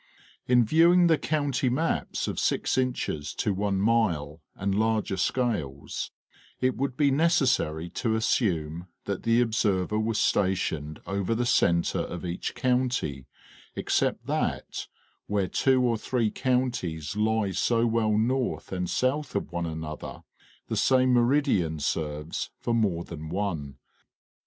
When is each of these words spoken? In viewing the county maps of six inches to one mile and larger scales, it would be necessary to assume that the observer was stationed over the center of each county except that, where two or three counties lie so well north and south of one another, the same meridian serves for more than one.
In 0.47 0.65
viewing 0.65 1.05
the 1.05 1.17
county 1.19 1.69
maps 1.69 2.27
of 2.27 2.39
six 2.39 2.75
inches 2.75 3.35
to 3.35 3.53
one 3.53 3.79
mile 3.79 4.41
and 4.55 4.73
larger 4.73 5.15
scales, 5.15 6.09
it 6.59 6.75
would 6.75 6.97
be 6.97 7.11
necessary 7.11 7.87
to 7.91 8.15
assume 8.15 8.87
that 9.05 9.21
the 9.21 9.41
observer 9.41 9.99
was 9.99 10.19
stationed 10.19 10.99
over 11.05 11.35
the 11.35 11.45
center 11.45 11.99
of 11.99 12.25
each 12.25 12.55
county 12.55 13.27
except 13.75 14.25
that, 14.25 14.87
where 15.27 15.47
two 15.47 15.83
or 15.83 15.99
three 15.99 16.31
counties 16.31 17.15
lie 17.15 17.51
so 17.51 17.85
well 17.85 18.17
north 18.17 18.71
and 18.71 18.89
south 18.89 19.35
of 19.35 19.51
one 19.51 19.67
another, 19.67 20.23
the 20.67 20.77
same 20.77 21.13
meridian 21.13 21.77
serves 21.79 22.49
for 22.57 22.73
more 22.73 23.03
than 23.03 23.29
one. 23.29 23.77